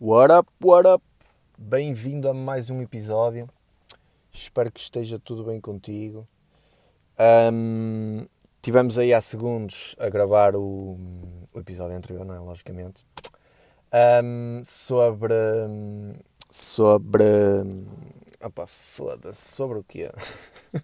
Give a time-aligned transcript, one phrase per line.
[0.00, 1.04] What up, what up?
[1.56, 3.48] Bem-vindo a mais um episódio.
[4.32, 6.26] Espero que esteja tudo bem contigo.
[7.16, 8.26] Um,
[8.60, 10.98] tivemos aí há segundos a gravar o,
[11.54, 12.40] o episódio anterior, não é?
[12.40, 13.06] Logicamente.
[13.92, 15.34] Um, sobre.
[16.50, 17.24] Sobre.
[18.42, 19.54] Opa, foda-se.
[19.54, 20.10] Sobre o quê?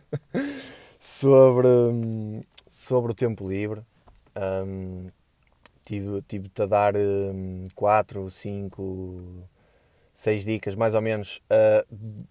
[1.01, 1.69] sobre.
[2.69, 3.83] Sobre o tempo livre.
[4.37, 5.09] Um,
[5.91, 6.95] tive, tive-te a dar
[7.75, 9.49] 4, 5,
[10.15, 11.85] 6 dicas, mais ou menos, uh,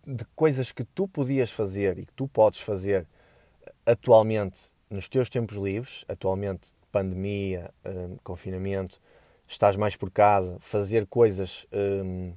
[0.08, 3.06] de coisas que tu podias fazer e que tu podes fazer
[3.86, 9.00] atualmente nos teus tempos livres, atualmente pandemia, um, confinamento,
[9.48, 12.34] estás mais por casa, fazer coisas um,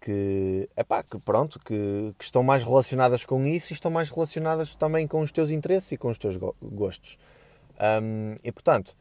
[0.00, 4.76] que, epá, que pronto, que, que, estão mais relacionadas com isso e estão mais relacionadas
[4.76, 7.18] também com os teus interesses e com os teus gostos.
[8.02, 8.94] Um, e portanto,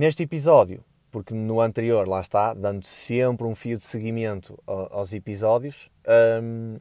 [0.00, 5.90] neste episódio, porque no anterior, lá está, dando sempre um fio de seguimento aos episódios,
[6.42, 6.78] um,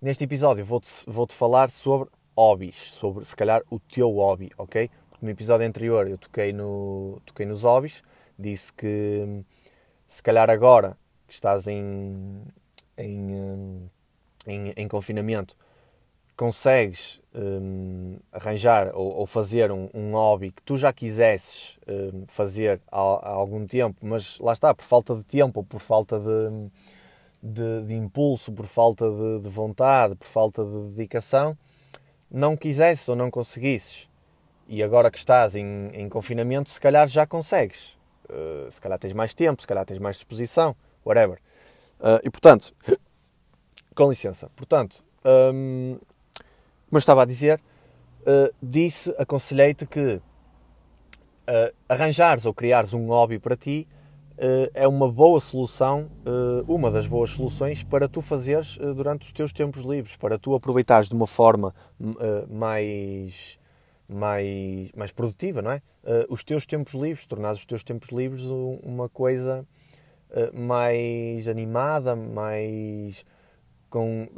[0.00, 4.90] neste episódio vou-te vou -te falar sobre hobbies, sobre se calhar o teu hobby, ok?
[5.08, 8.02] Porque no episódio anterior eu toquei, no, toquei nos hobbies,
[8.36, 9.44] disse que
[10.08, 12.42] se calhar agora que estás em,
[12.98, 13.88] em,
[14.48, 15.56] em, em confinamento
[16.42, 22.80] consegues um, arranjar ou, ou fazer um, um, hobby que tu já quisesses um, fazer
[22.90, 26.68] há, há, algum tempo, mas lá está, por falta de tempo ou por falta de,
[27.40, 31.56] de, de impulso, por falta de, de, vontade, por falta de dedicação,
[32.28, 34.08] não quisesses ou não conseguisses.
[34.66, 37.96] E agora que estás em, em confinamento, se calhar já consegues.
[38.28, 40.74] Uh, se calhar tens mais tempo, se calhar tens mais disposição,
[41.06, 41.38] whatever.
[42.00, 42.74] Uh, e portanto,
[43.94, 45.04] com licença, portanto,
[46.96, 47.60] eu estava a dizer,
[48.20, 50.22] uh, disse, aconselhei-te que uh,
[51.88, 53.88] arranjares ou criares um hobby para ti
[54.32, 56.10] uh, é uma boa solução,
[56.68, 61.08] uma das boas soluções para tu fazeres durante os teus tempos livres, para tu aproveitares
[61.08, 61.74] de uma forma
[62.48, 63.58] mais,
[64.08, 65.82] mais, mais produtiva, não é?
[66.28, 68.42] os teus tempos livres, tornares os teus tempos livres
[68.82, 69.66] uma coisa
[70.52, 73.24] mais animada, mais
[73.90, 74.28] com,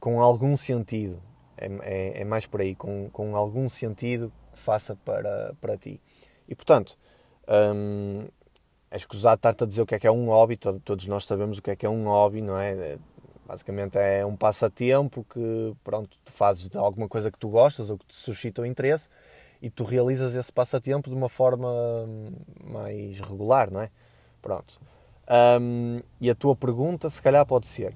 [0.00, 1.20] com algum sentido.
[1.56, 6.00] É, é, é, mais por aí, com, com algum sentido que faça para, para ti.
[6.48, 6.98] E portanto,
[7.74, 8.26] hum,
[8.90, 11.58] é escusado estar-te a dizer o que é que é um hobby, todos, nós sabemos
[11.58, 12.72] o que é que é um hobby, não é?
[12.72, 12.98] é?
[13.46, 17.98] Basicamente é um passatempo que pronto, tu fazes de alguma coisa que tu gostas ou
[17.98, 19.08] que te suscita o interesse
[19.60, 21.68] e tu realizas esse passatempo de uma forma
[22.62, 23.90] mais regular, não é?
[24.40, 24.80] Pronto.
[25.60, 27.94] Um, e a tua pergunta, se calhar, pode ser: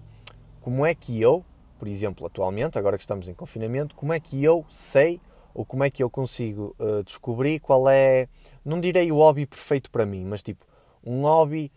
[0.60, 1.44] como é que eu,
[1.78, 5.20] por exemplo, atualmente, agora que estamos em confinamento, como é que eu sei
[5.54, 8.28] ou como é que eu consigo uh, descobrir qual é,
[8.64, 10.64] não direi o hobby perfeito para mim, mas tipo,
[11.04, 11.72] um hobby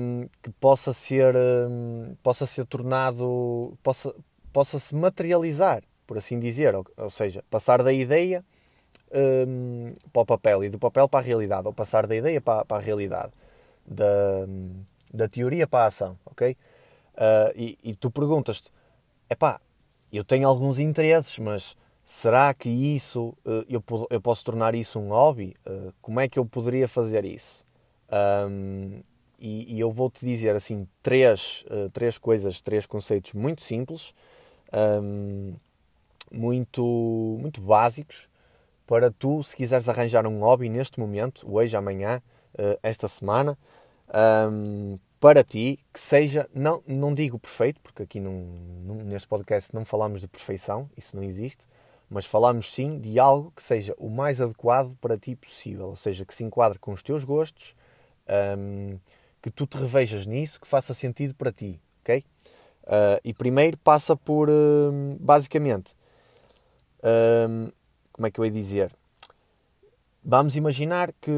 [0.00, 4.14] um, que possa ser, um, possa ser tornado, possa,
[4.52, 8.44] possa se materializar, por assim dizer, ou, ou seja, passar da ideia
[9.48, 12.64] um, para o papel e do papel para a realidade, ou passar da ideia para,
[12.64, 13.32] para a realidade,
[13.84, 14.46] da,
[15.12, 16.56] da teoria para a ação, ok?
[17.14, 18.70] Uh, e, e tu perguntas-te,
[19.28, 19.60] epá,
[20.12, 25.08] eu tenho alguns interesses, mas será que isso, eh, eu, eu posso tornar isso um
[25.08, 25.54] hobby?
[25.66, 27.64] Eh, como é que eu poderia fazer isso?
[28.48, 29.02] Um,
[29.38, 34.14] e, e, eu vou-te dizer assim três, uh, três coisas, três conceitos muito simples,
[35.02, 35.54] um,
[36.32, 38.28] muito, muito básicos,
[38.86, 42.22] para tu, se quiseres arranjar um hobby neste momento, hoje, amanhã,
[42.82, 43.58] esta semana,
[44.50, 48.32] um, para ti que seja, não, não digo perfeito, porque aqui não,
[48.84, 51.66] não, neste podcast não falamos de perfeição, isso não existe,
[52.08, 56.24] mas falamos sim de algo que seja o mais adequado para ti possível, ou seja,
[56.24, 57.74] que se enquadre com os teus gostos,
[58.56, 59.00] um,
[59.42, 62.24] que tu te revejas nisso, que faça sentido para ti, ok?
[62.84, 65.96] Uh, e primeiro passa por, uh, basicamente,
[67.00, 67.72] uh,
[68.12, 68.92] como é que eu ia dizer?
[70.28, 71.30] Vamos imaginar que,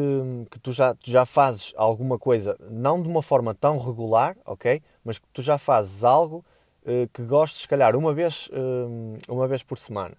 [0.51, 4.83] que tu, já, tu já fazes alguma coisa, não de uma forma tão regular, ok?
[5.05, 6.43] Mas que tu já fazes algo
[6.85, 10.17] uh, que gostes, se calhar, uma vez, uh, uma vez por semana,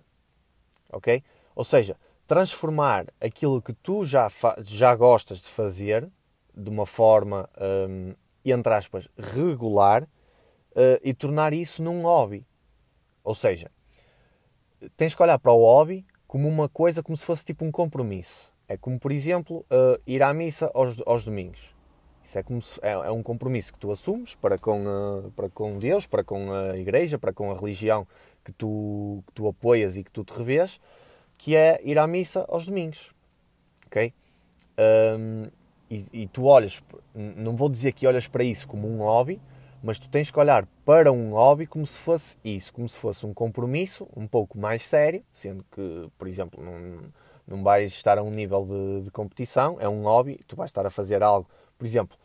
[0.94, 1.24] ok?
[1.56, 4.27] Ou seja, transformar aquilo que tu já,
[4.62, 6.07] já gostas de fazer
[6.56, 7.50] de uma forma,
[7.89, 8.13] um,
[8.45, 12.45] entre aspas, regular uh, e tornar isso num hobby.
[13.24, 13.72] Ou seja,
[14.95, 18.59] tens que olhar para o hobby como uma coisa, como se fosse tipo um compromisso.
[18.69, 21.75] É como, por exemplo, uh, ir à missa aos, aos domingos.
[22.24, 25.50] Isso é, como se, é, é, um compromisso que tu assumes para com, uh, para
[25.50, 28.07] com Deus, para com a igreja, para com a religião
[28.45, 30.80] que tu, que tu apoias e que tu te revês,
[31.36, 33.12] que é ir à missa aos domingos.
[33.88, 34.13] Ok?
[34.77, 35.48] Um,
[35.89, 36.83] e, e, tu olhas,
[37.15, 39.42] não vou dizer que olhas para isso como um hobby,
[39.81, 43.25] Mas tu tens que olhar para um hobby como se fosse isso, como se fosse
[43.25, 47.00] um compromisso um pouco mais sério, sendo que, por exemplo, não,
[47.50, 50.86] não vais estar a um nível de, de competição, é um hobby, tu vais estar
[50.86, 51.50] a fazer algo.
[51.78, 52.16] Por exemplo,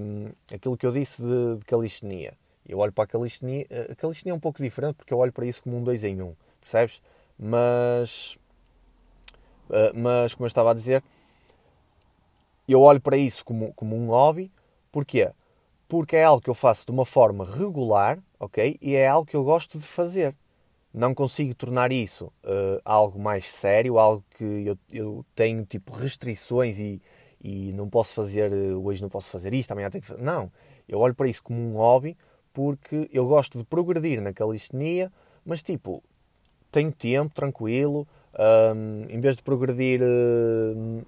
[0.00, 2.34] um, aquilo que eu disse de, de calistenia.
[2.68, 5.46] Eu olho para a calistenia, a calistenia é um pouco diferente porque eu olho para
[5.46, 7.00] isso como um dois em um, percebes?
[7.38, 8.36] Mas,
[9.70, 11.02] uh, mas como eu estava a dizer,
[12.68, 14.50] eu olho para isso como, como um hobby,
[14.90, 15.30] porquê?
[15.86, 18.76] Porque é algo que eu faço de uma forma regular, ok?
[18.82, 20.34] E é algo que eu gosto de fazer.
[20.96, 26.78] Não consigo tornar isso uh, algo mais sério, algo que eu, eu tenho tipo restrições
[26.78, 27.02] e,
[27.38, 30.22] e não posso fazer, uh, hoje não posso fazer isto, amanhã tenho que fazer.
[30.22, 30.50] Não,
[30.88, 32.16] eu olho para isso como um hobby
[32.50, 35.12] porque eu gosto de progredir na calistenia,
[35.44, 36.02] mas tipo,
[36.72, 38.08] tenho tempo, tranquilo,
[38.74, 41.06] um, em vez de progredir uh,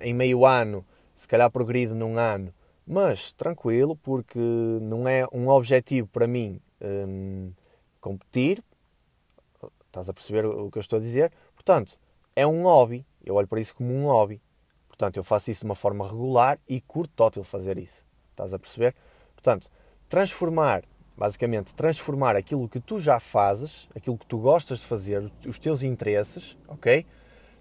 [0.00, 0.86] em meio ano,
[1.16, 2.54] se calhar progredido num ano,
[2.86, 4.38] mas tranquilo, porque
[4.80, 7.50] não é um objetivo para mim um,
[8.00, 8.62] competir,
[9.98, 11.32] estás a perceber o que eu estou a dizer?
[11.54, 11.98] Portanto,
[12.36, 14.40] é um hobby, eu olho para isso como um hobby,
[14.86, 18.58] portanto, eu faço isso de uma forma regular e curto total fazer isso, estás a
[18.58, 18.94] perceber?
[19.34, 19.68] Portanto,
[20.08, 20.84] transformar,
[21.16, 25.82] basicamente, transformar aquilo que tu já fazes, aquilo que tu gostas de fazer, os teus
[25.82, 27.04] interesses, ok?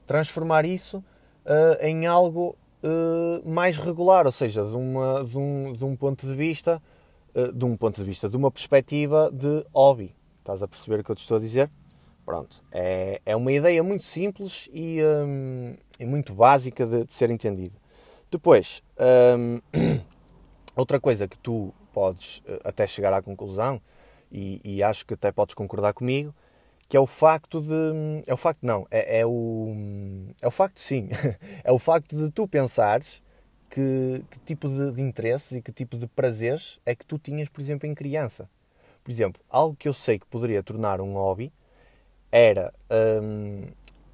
[0.06, 5.84] Transformar isso uh, em algo uh, mais regular, ou seja, de, uma, de, um, de
[5.84, 6.82] um ponto de vista,
[7.36, 10.16] uh, de um ponto de vista, de uma perspectiva de hobby.
[10.40, 11.70] Estás a perceber o que eu te estou a dizer?
[12.28, 17.30] Pronto, é, é uma ideia muito simples e, um, e muito básica de, de, ser
[17.30, 17.74] entendida.
[18.30, 18.84] Depois,
[19.40, 19.62] um,
[20.76, 23.82] outra coisa que tu podes eh, até chegar à conclusão,
[24.30, 26.36] e, e, acho que até podes concordar comigo,
[26.90, 28.22] que é o facto de.
[28.28, 29.74] É o facto, não, é, é o.
[30.42, 31.08] É o facto, sim.
[31.64, 33.22] é o facto de tu pensares
[33.70, 37.48] que, que tipo de, de interesses e que tipo de prazeres é que tu tinhas,
[37.48, 38.50] por exemplo, em criança.
[39.02, 41.54] Por exemplo, algo que eu sei que poderia tornar um hobby
[42.38, 42.72] era
[43.22, 43.64] hum,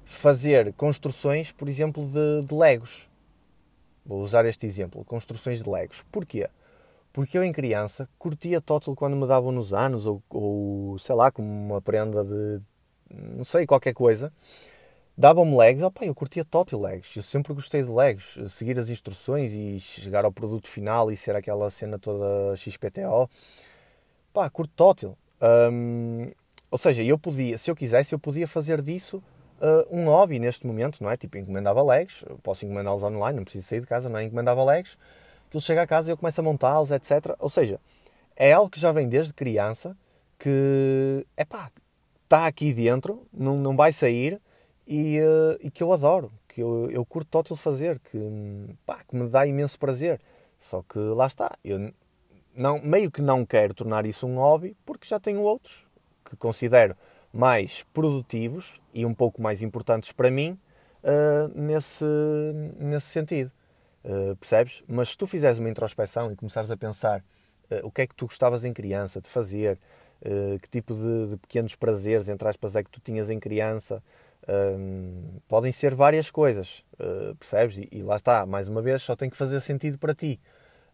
[0.02, 3.08] fazer construções, por exemplo, de, de Legos.
[4.04, 6.02] Vou usar este exemplo: construções de Legos.
[6.10, 6.48] Porquê?
[7.12, 11.30] Porque eu, em criança, curtia Total quando me davam nos anos, ou, ou sei lá,
[11.30, 12.60] como uma prenda de.
[13.10, 14.32] não sei, qualquer coisa.
[15.16, 17.14] Davam-me Legos, opa, eu curtia Total Legos.
[17.14, 18.38] Eu sempre gostei de Legos.
[18.48, 23.30] Seguir as instruções e chegar ao produto final e ser aquela cena toda XPTO.
[24.32, 25.16] Pá, curto Total.
[25.70, 26.32] Um,
[26.74, 29.22] ou seja, eu podia, se eu quisesse, eu podia fazer disso
[29.60, 31.16] uh, um hobby neste momento, não é?
[31.16, 34.24] Tipo, encomendava Legos, posso encomendá-los online, não preciso sair de casa, não é?
[34.24, 34.98] Encomendava Legos
[35.46, 37.36] aquilo chega a casa e eu começo a montá-los, etc.
[37.38, 37.80] Ou seja,
[38.34, 39.96] é algo que já vem desde criança,
[40.36, 41.70] que, é pá,
[42.24, 44.40] está aqui dentro, não, não vai sair
[44.84, 48.18] e, uh, e que eu adoro, que eu, eu curto total fazer, que,
[48.84, 50.20] pá, que me dá imenso prazer.
[50.58, 51.92] Só que lá está, eu
[52.52, 55.83] não, meio que não quero tornar isso um hobby, porque já tenho outros
[56.24, 56.96] que considero
[57.32, 60.58] mais produtivos e um pouco mais importantes para mim
[61.02, 62.04] uh, nesse,
[62.78, 63.50] nesse sentido.
[64.04, 64.84] Uh, percebes?
[64.86, 67.20] Mas se tu fizeres uma introspeção e começares a pensar
[67.70, 69.78] uh, o que é que tu gostavas em criança de fazer,
[70.20, 74.02] uh, que tipo de, de, pequenos prazeres, entre aspas, é que tu tinhas em criança,
[75.48, 76.84] podem ser várias coisas,
[77.38, 77.78] percebes?
[77.78, 80.38] E, e, lá está, mais uma vez, só tem que fazer sentido para ti.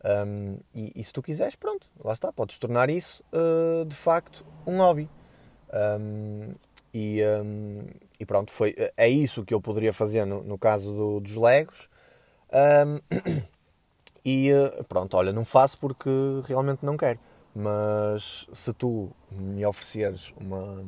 [0.05, 3.25] Um, e, e, se tu quiseres, pronto, lá está, podes tornar isso
[3.89, 5.11] de facto um hobby.
[5.73, 6.55] Um,
[6.93, 7.85] e, um,
[8.19, 11.89] e, pronto, foi, é isso que eu poderia fazer no, no caso do, dos Legos.
[12.53, 13.01] Um,
[14.25, 16.11] e eh, pronto, olha, não faço porque
[16.47, 17.19] realmente não quero.
[17.55, 20.85] Mas se tu me ofereceres uma,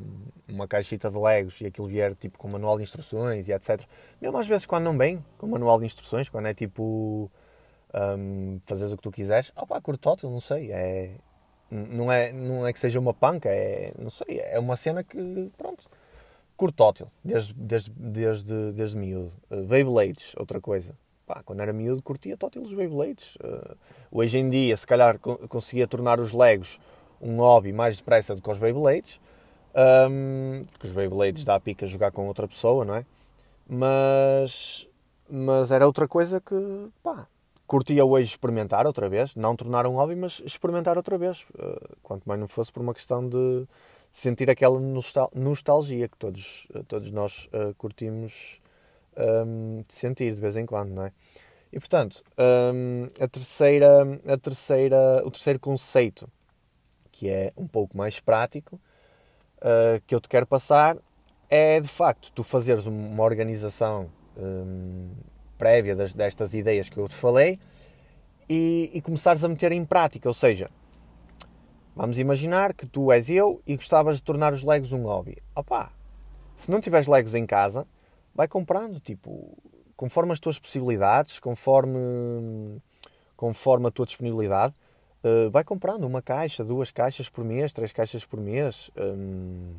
[0.49, 3.83] uma caixita de Legos e aquilo vier tipo com manual de instruções e etc.
[4.21, 7.29] Mesmo às vezes quando não vem com manual de instruções, quando é tipo
[7.95, 11.17] um, fazes o que tu quiseres, opá, curto total, não sei, é,
[11.73, 15.51] não, é, não é que seja uma panca, é, não sei, é uma cena que,
[15.57, 15.85] pronto,
[16.57, 19.33] curto total, desde, desde, desde, desde miúdo.
[19.51, 20.95] Uh, Beyblades, outra coisa,
[21.27, 23.37] Pá, quando era miúdo curtia total os Beyblades.
[23.37, 23.77] Uh,
[24.11, 26.79] hoje em dia, se calhar, conseguia tornar os Legos
[27.21, 29.21] um hobby mais depressa do que os Beyblades.
[29.75, 33.07] Um, porque os Beyblades dá a pica jogar com outra pessoa, não é?
[33.67, 34.87] Mas,
[35.31, 36.55] mas era outra coisa que,
[37.03, 37.27] pá,
[37.73, 39.35] curtia hoje experimentar outra vez.
[39.35, 41.41] Não tornar um hobby, mas experimentar outra vez.
[41.55, 43.67] Uh, quanto mais não fosse por uma questão de
[44.11, 44.79] sentir aquela
[45.35, 48.61] nostalgia que todos, todos nós uh, curtimos
[49.17, 51.13] um, de sentir de vez em quando, não é?
[51.73, 52.23] E portanto,
[52.75, 56.29] um, a terceira, a terceira, o terceiro conceito,
[57.11, 60.99] que é um pouco mais prático, uh, que eu te quero passar,
[61.49, 65.09] é de facto tu fazeres uma organização um,
[65.63, 67.59] prévia das, destas ideias que eu te falei
[68.49, 70.69] e, e começares a meter em prática, ou seja,
[71.95, 75.37] Vamos imaginar que tu és eu e gostavas de tornar os Legos um hobby.
[75.55, 75.93] Opá,
[76.57, 77.87] se não tiveres Legos em casa,
[78.35, 79.59] vai comprando, tipo,
[79.95, 82.81] conforme as tuas possibilidades, conforme,
[83.37, 84.75] conforme a tua disponibilidade,
[85.23, 89.75] uh, vai comprando uma caixa, duas caixas por mês, três caixas por mês, um,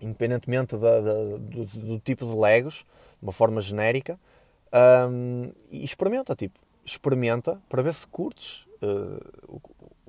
[0.00, 2.86] independentemente da, da, do, do, tipo de Legos,
[3.20, 4.18] de uma forma genérica,
[4.72, 9.60] um, e experimenta, tipo, experimenta para ver se curtes uh,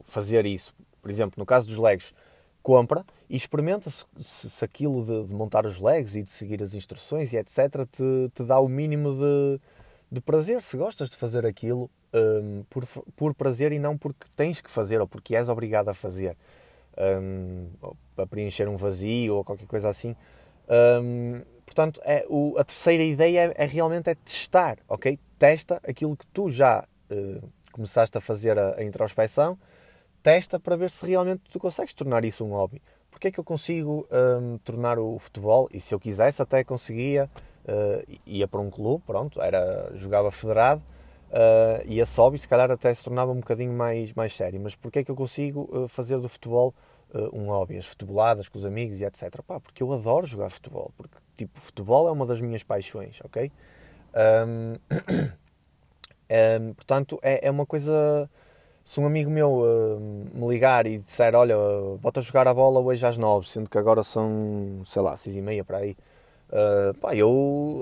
[0.04, 0.74] fazer isso.
[1.02, 2.14] Por exemplo, no caso dos Legos,
[2.62, 6.74] compra e experimenta se, se aquilo de, de, montar os Legos e de seguir as
[6.74, 7.88] instruções e etc.
[7.92, 9.60] te, te dá o mínimo de,
[10.12, 12.86] de prazer, se gostas de fazer aquilo um, por,
[13.16, 16.36] por prazer e não porque tens que fazer ou porque és obrigado a fazer.
[16.98, 17.70] Um,
[18.14, 20.16] para preencher um vazio ou qualquer coisa assim.
[20.70, 25.20] Um, portanto, é, o, a terceira ideia é, é, realmente é testar, ok?
[25.38, 29.58] Testa aquilo que tu já uh, começaste a fazer a, a introspeção,
[30.24, 32.82] testa para ver se realmente tu consegues tornar isso um hobby.
[33.12, 37.30] Porque é que eu consigo um, tornar o futebol, e se eu quisesse até conseguia,
[37.66, 40.82] uh, ia para um clube, pronto, era, jogava federado,
[41.30, 44.60] uh, ia só hobby se calhar até se tornava um bocadinho mais, mais sério.
[44.60, 46.74] Mas porque é que eu consigo uh, fazer do futebol
[47.14, 47.78] uh, um hobby?
[47.78, 49.42] As futeboladas com os amigos e etc.
[49.46, 50.92] Pá, porque eu adoro jogar futebol.
[50.98, 53.52] Porque, tipo, futebol é uma das minhas paixões, ok?
[54.48, 54.76] Um,
[56.60, 58.30] um, portanto, é, é uma coisa
[58.90, 60.00] se um amigo meu uh,
[60.34, 61.56] me ligar e disser, olha,
[62.02, 65.36] bota a jogar a bola hoje às nove, sendo que agora são, sei lá, seis
[65.36, 65.96] e meia para aí,
[66.50, 67.30] uh, pá, eu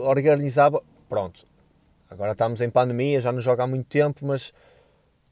[0.03, 1.45] organizava, pronto,
[2.09, 4.53] agora estamos em pandemia, já não joga há muito tempo, mas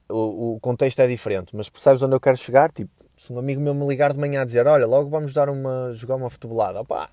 [0.10, 2.72] o, o, contexto é diferente, mas percebes onde eu quero chegar?
[2.72, 5.50] Tipo, se um amigo meu me ligar de manhã a dizer, olha, logo vamos dar
[5.50, 7.10] uma, jogar uma futebolada, pá,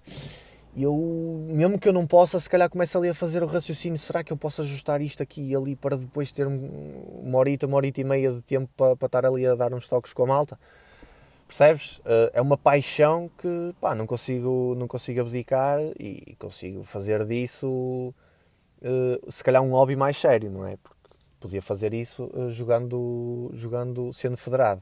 [0.75, 3.99] e eu, mesmo que eu não possa, se calhar começo ali a fazer o raciocínio:
[3.99, 7.77] será que eu posso ajustar isto aqui e ali para depois ter uma horita, uma
[7.77, 10.27] horita e meia de tempo para, para estar ali a dar uns toques com a
[10.27, 10.59] malta?
[11.47, 12.01] Percebes?
[12.07, 18.15] Eh, é uma paixão que pá, não, consigo, não consigo abdicar e consigo fazer disso,
[18.81, 20.79] eh, se calhar, um hobby mais sério, não é?
[21.43, 24.81] Podia fazer isso eh, jogando, jogando sendo federado.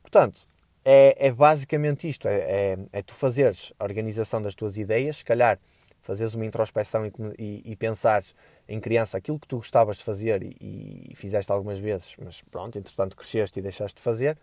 [0.00, 0.40] Portanto,
[0.82, 5.24] é, é basicamente isto: é, é, é, tu fazeres a organização das tuas ideias, se
[5.24, 5.58] calhar
[6.00, 8.34] fazeres uma introspeção e, e, e pensares
[8.66, 12.78] em criança aquilo que tu gostavas de fazer e, e, fizeste algumas vezes, mas pronto,
[12.78, 14.38] entretanto cresceste e deixaste de fazer,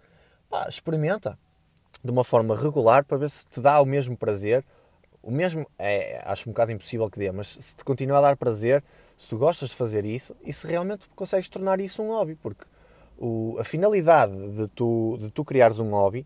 [0.48, 1.40] pá, experimenta
[2.04, 4.64] de uma forma regular para ver se te dá o mesmo prazer.
[5.24, 8.38] O mesmo, é, acho um bocado impossível que dê, mas se te continua a dar
[8.38, 8.84] prazer,
[9.18, 12.66] se tu gostas de fazer isso e se realmente consegues tornar isso um hobby, porque
[13.18, 16.26] o, a finalidade de tu, de tu criares um hobby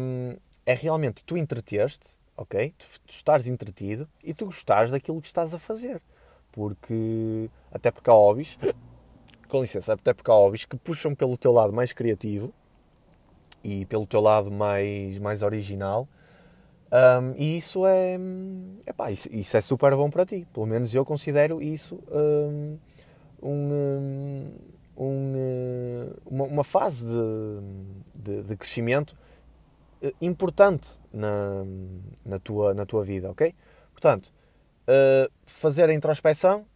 [0.00, 2.74] um, é realmente tu entreter-te, ok?
[2.76, 6.02] Tu, tu estás entretido e tu gostares daquilo que estás a fazer.
[6.52, 8.58] Porque, até porque há hobbies,
[9.48, 12.52] com licença, até porque há hobbies que puxam pelo teu lado mais criativo
[13.64, 16.06] e pelo teu lado mais, mais original.
[16.92, 18.18] Um, e isso é,
[18.86, 20.46] epá, isso, isso, é super bom para ti.
[20.52, 22.78] Pelo menos eu considero isso um,
[23.42, 24.52] um,
[26.30, 29.16] uma, uma, fase de, de, de, crescimento
[30.02, 31.64] eh, importante na,
[32.26, 33.54] na, tua, na tua vida, ok?
[33.92, 34.30] Portanto,
[34.86, 36.66] uh, fazer a introspeção,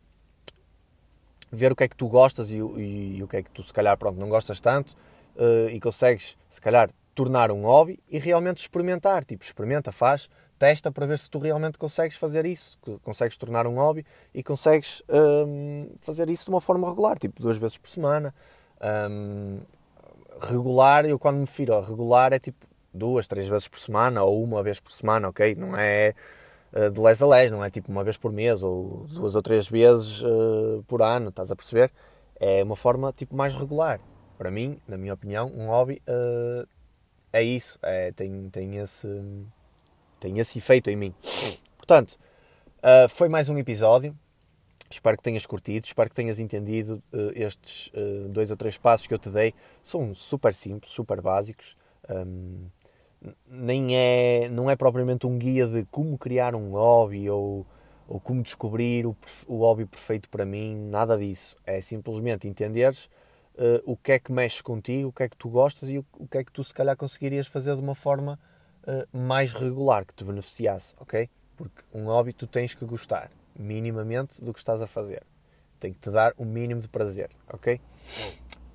[1.52, 3.62] ver o que é que tu gostas e, e, e, o que é que tu
[3.62, 4.96] se calhar pronto, não gostas tanto
[5.36, 10.92] uh, e consegues se calhar tornar um hobby e realmente experimentar, tipo, experimenta, faz, testa
[10.92, 14.04] para ver se tu realmente consegues fazer isso, consegues tornar um hobby
[14.34, 18.34] e consegues um, fazer isso de uma forma regular, tipo duas vezes por semana.
[19.10, 19.60] Um,
[20.42, 24.44] regular, eu quando me refiro a regular é tipo duas, três vezes por semana ou
[24.44, 25.54] uma vez por semana, ok?
[25.54, 26.14] Não é
[26.74, 29.40] uh, de les a les, não é tipo uma vez por mês ou duas ou
[29.40, 31.90] três vezes uh, por ano, estás a perceber?
[32.38, 34.00] É uma forma tipo mais regular.
[34.36, 36.68] Para mim, na minha opinião, um hobby uh,
[37.36, 39.06] é isso, é, tem, tem esse
[40.18, 41.14] tem esse efeito em mim.
[41.76, 42.18] Portanto,
[42.78, 44.16] uh, foi mais um episódio.
[44.90, 49.06] Espero que tenhas curtido, espero que tenhas entendido uh, estes uh, dois ou três passos
[49.06, 49.52] que eu te dei.
[49.82, 51.76] São super simples, super básicos.
[52.08, 52.68] Um,
[53.46, 57.66] nem é, não é propriamente um guia de como criar um hobby ou,
[58.08, 59.14] ou como descobrir o,
[59.46, 61.54] o hobby perfeito para mim, nada disso.
[61.66, 63.10] É simplesmente entenderes
[63.56, 66.06] uh, o que é que mexe contigo, o que é que tu gostas e o,
[66.18, 68.38] o que é que tu se calhar conseguirias fazer de uma forma
[68.84, 71.28] uh, mais regular, que te beneficiasse, ok?
[71.56, 75.22] Porque um hobby tu tens que gostar minimamente do que estás a fazer.
[75.80, 77.80] Tem que te dar o um mínimo de prazer, ok?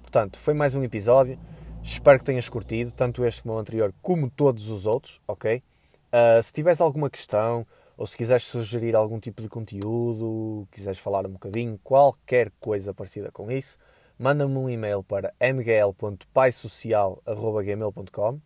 [0.02, 1.40] Portanto, foi mais um episódio.
[1.84, 5.64] Espero que tenhas curtido, tanto este como o anterior, como todos os outros, ok?
[6.12, 7.66] Uh, se tiveres alguma questão
[7.98, 13.32] ou se quiseres sugerir algum tipo de conteúdo, quiseres falar um bocadinho, qualquer coisa parecida
[13.32, 13.78] com isso,
[14.22, 18.40] manda-me um e-mail para mgl.paisocial.gmail.com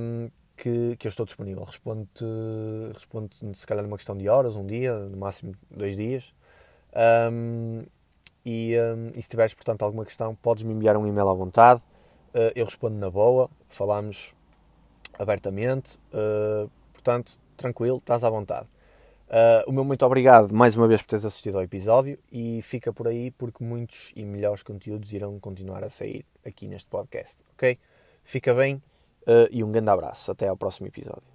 [0.00, 1.64] um, que, que eu estou disponível.
[1.64, 2.24] Respondo-te
[2.94, 6.32] respondo se calhar numa questão de horas, um dia, no máximo dois dias.
[6.94, 7.82] Um,
[8.44, 11.82] e, um, e, se tiveres, portanto, alguma questão, podes-me enviar um e-mail à vontade.
[12.32, 14.32] Uh, eu respondo na boa, falamos
[15.18, 15.98] abertamente.
[16.12, 18.68] Uh, portanto, tranquilo, estás à vontade.
[19.32, 22.92] Uh, o meu muito obrigado mais uma vez por teres assistido ao episódio e fica
[22.92, 27.78] por aí porque muitos e melhores conteúdos irão continuar a sair aqui neste podcast, ok?
[28.22, 28.74] Fica bem
[29.22, 30.30] uh, e um grande abraço.
[30.30, 31.31] Até ao próximo episódio.